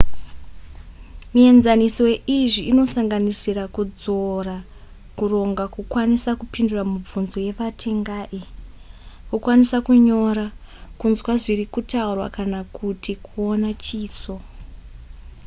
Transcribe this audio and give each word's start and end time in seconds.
mienzaniso 1.33 2.03
yeizvi 2.11 2.61
inosanganisira 2.71 3.63
kudzora 3.75 4.55
kuronga 5.17 5.63
kukwanisa 5.75 6.31
kupindura 6.39 6.81
mibvunzo 6.91 7.37
yevatengai 7.47 8.41
kukwanisa 9.29 9.77
kunyora 9.85 10.45
kunzwa 10.99 11.33
zviri 11.43 11.65
kutaurwa 11.73 12.27
kana 12.37 12.59
kuti 12.75 13.11
kuona 13.25 13.69
chiso 13.85 14.35